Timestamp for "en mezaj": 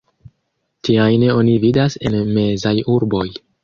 2.11-2.77